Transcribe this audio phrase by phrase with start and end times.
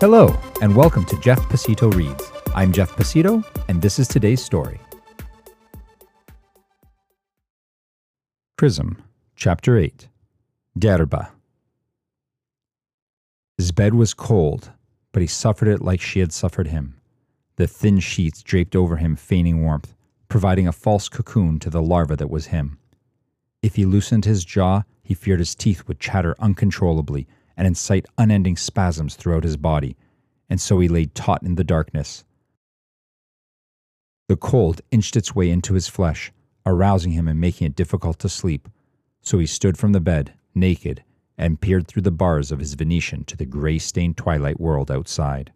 [0.00, 2.32] Hello, and welcome to Jeff Pacitto Reads.
[2.54, 4.80] I'm Jeff Pacitto, and this is today's story.
[8.56, 8.96] Prism,
[9.36, 10.08] Chapter 8
[10.78, 11.28] Derba.
[13.58, 14.70] His bed was cold,
[15.12, 16.98] but he suffered it like she had suffered him.
[17.56, 19.94] The thin sheets draped over him, feigning warmth,
[20.30, 22.78] providing a false cocoon to the larva that was him.
[23.62, 27.28] If he loosened his jaw, he feared his teeth would chatter uncontrollably
[27.60, 29.94] and incite unending spasms throughout his body,
[30.48, 32.24] and so he lay taut in the darkness.
[34.28, 36.32] The cold inched its way into his flesh,
[36.64, 38.66] arousing him and making it difficult to sleep,
[39.20, 41.04] so he stood from the bed, naked,
[41.36, 45.52] and peered through the bars of his Venetian to the gray stained twilight world outside.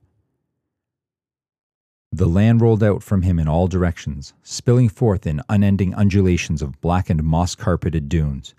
[2.13, 6.83] The land rolled out from him in all directions, spilling forth in unending undulations of
[6.83, 8.55] blackened moss carpeted dunes,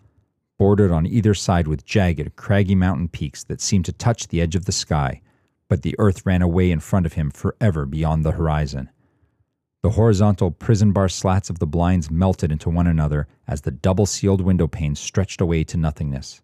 [0.57, 4.55] bordered on either side with jagged, craggy mountain peaks that seemed to touch the edge
[4.55, 5.21] of the sky,
[5.67, 8.89] but the earth ran away in front of him forever beyond the horizon.
[9.81, 14.05] The horizontal prison bar slats of the blinds melted into one another as the double
[14.05, 16.41] sealed window panes stretched away to nothingness.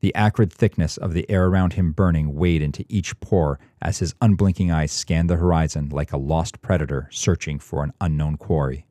[0.00, 4.14] The acrid thickness of the air around him burning weighed into each pore as his
[4.20, 8.86] unblinking eyes scanned the horizon like a lost predator searching for an unknown quarry.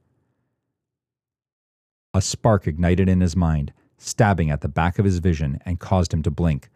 [2.14, 6.14] A spark ignited in his mind, stabbing at the back of his vision, and caused
[6.14, 6.70] him to blink.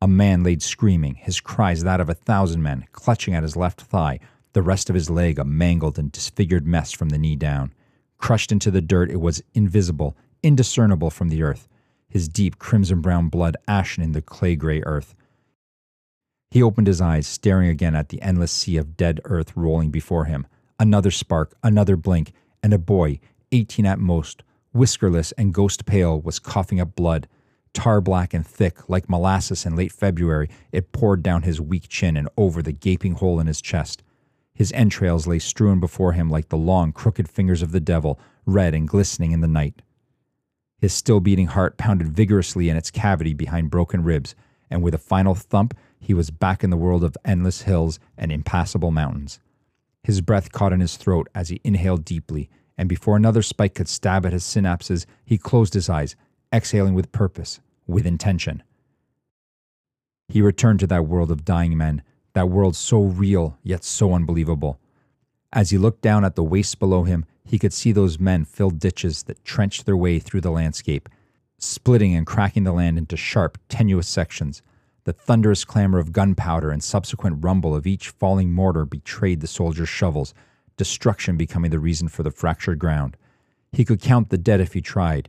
[0.00, 3.80] A man laid screaming, his cries that of a thousand men, clutching at his left
[3.80, 4.20] thigh,
[4.52, 7.72] the rest of his leg a mangled and disfigured mess from the knee down.
[8.18, 11.68] Crushed into the dirt, it was invisible, indiscernible from the earth,
[12.08, 15.14] his deep crimson brown blood ashen in the clay gray earth.
[16.50, 20.26] He opened his eyes, staring again at the endless sea of dead earth rolling before
[20.26, 20.46] him.
[20.78, 23.18] Another spark, another blink, and a boy,
[23.50, 24.42] eighteen at most,
[24.76, 27.26] whiskerless and ghost pale, was coughing up blood.
[27.72, 32.16] Tar black and thick, like molasses in late February, it poured down his weak chin
[32.16, 34.02] and over the gaping hole in his chest.
[34.54, 38.74] His entrails lay strewn before him like the long, crooked fingers of the devil, red
[38.74, 39.82] and glistening in the night.
[40.78, 44.34] His still beating heart pounded vigorously in its cavity behind broken ribs,
[44.70, 48.32] and with a final thump, he was back in the world of endless hills and
[48.32, 49.40] impassable mountains.
[50.02, 52.48] His breath caught in his throat as he inhaled deeply,
[52.78, 56.14] and before another spike could stab at his synapses, he closed his eyes,
[56.52, 58.62] exhaling with purpose, with intention.
[60.28, 62.02] He returned to that world of dying men,
[62.34, 64.78] that world so real yet so unbelievable.
[65.52, 68.70] As he looked down at the waste below him, he could see those men fill
[68.70, 71.08] ditches that trenched their way through the landscape,
[71.58, 74.62] splitting and cracking the land into sharp, tenuous sections.
[75.04, 79.88] The thunderous clamor of gunpowder and subsequent rumble of each falling mortar betrayed the soldiers'
[79.88, 80.34] shovels,
[80.76, 83.16] destruction becoming the reason for the fractured ground.
[83.72, 85.28] He could count the dead if he tried,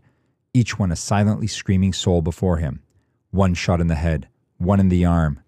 [0.54, 2.82] each one a silently screaming soul before him.
[3.32, 4.28] One shot in the head,
[4.58, 5.40] one in the arm.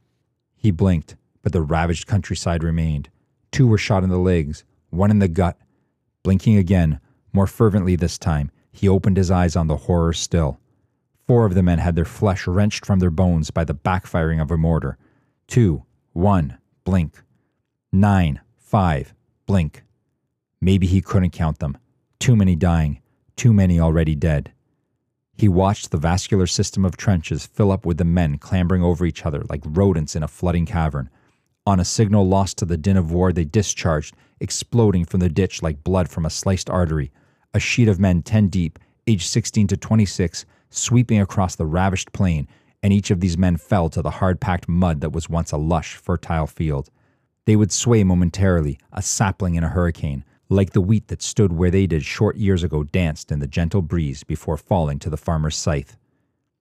[0.56, 3.10] He blinked, but the ravaged countryside remained.
[3.52, 5.58] Two were shot in the legs, one in the gut.
[6.24, 7.00] Blinking again,
[7.34, 10.60] more fervently this time, he opened his eyes on the horror still.
[11.28, 14.52] Four of the men had their flesh wrenched from their bones by the backfiring of
[14.52, 14.98] a mortar.
[15.48, 17.24] Two, one, blink.
[17.92, 19.14] Nine, five,
[19.46, 19.84] blink.
[20.62, 21.78] Maybe he couldn't count them.
[22.20, 23.02] Too many dying,
[23.36, 24.52] too many already dead.
[25.38, 29.26] He watched the vascular system of trenches fill up with the men clambering over each
[29.26, 31.10] other like rodents in a flooding cavern.
[31.66, 35.62] On a signal lost to the din of war, they discharged, exploding from the ditch
[35.62, 37.12] like blood from a sliced artery.
[37.54, 42.48] A sheet of men 10 deep, aged 16 to 26, sweeping across the ravished plain,
[42.84, 45.58] and each of these men fell to the hard packed mud that was once a
[45.58, 46.90] lush, fertile field.
[47.46, 51.72] They would sway momentarily, a sapling in a hurricane, like the wheat that stood where
[51.72, 55.56] they did short years ago danced in the gentle breeze before falling to the farmer's
[55.56, 55.96] scythe.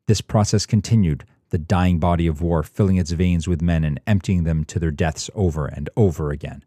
[0.06, 4.44] This process continued, the dying body of war filling its veins with men and emptying
[4.44, 6.64] them to their deaths over and over again.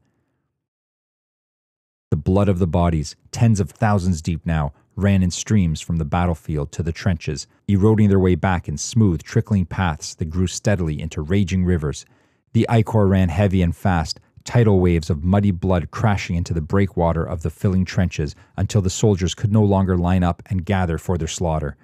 [2.09, 6.05] The blood of the bodies, tens of thousands deep now, ran in streams from the
[6.05, 10.99] battlefield to the trenches, eroding their way back in smooth, trickling paths that grew steadily
[10.99, 12.05] into raging rivers.
[12.53, 17.23] The ichor ran heavy and fast, tidal waves of muddy blood crashing into the breakwater
[17.23, 21.17] of the filling trenches until the soldiers could no longer line up and gather for
[21.17, 21.77] their slaughter.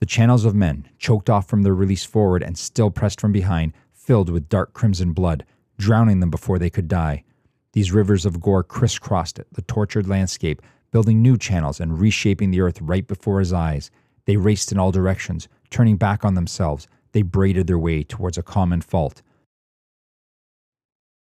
[0.00, 3.72] The channels of men, choked off from their release forward and still pressed from behind,
[3.92, 5.44] filled with dark crimson blood,
[5.76, 7.24] drowning them before they could die.
[7.72, 12.60] These rivers of gore crisscrossed it, the tortured landscape, building new channels and reshaping the
[12.60, 13.90] earth right before his eyes.
[14.24, 16.86] They raced in all directions, turning back on themselves.
[17.12, 19.22] They braided their way towards a common fault.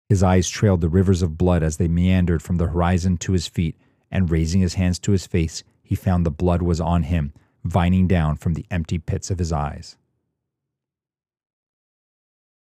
[0.09, 3.47] His eyes trailed the rivers of blood as they meandered from the horizon to his
[3.47, 3.75] feet,
[4.09, 7.33] and raising his hands to his face, he found the blood was on him,
[7.65, 9.97] vining down from the empty pits of his eyes.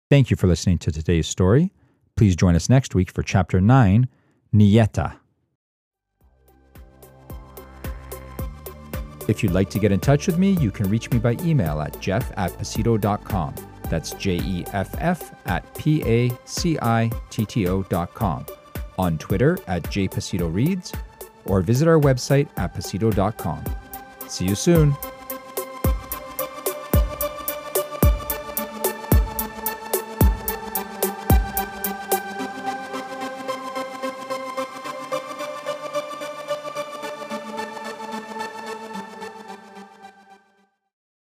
[0.10, 1.72] Thank you for listening to today's story.
[2.16, 4.08] Please join us next week for Chapter 9,
[4.56, 5.18] Nieta.
[9.28, 11.82] If you'd like to get in touch with me, you can reach me by email
[11.82, 13.54] at jeff at pacitto.com.
[13.90, 18.46] That's J E F F at P A C I T T O.com.
[18.98, 20.94] On Twitter at jpacittoreads
[21.46, 23.64] or visit our website at pacitto.com.
[24.28, 24.96] See you soon.